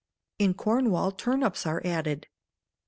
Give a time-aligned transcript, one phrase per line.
[0.39, 2.25] In Cornwall, turnips are added.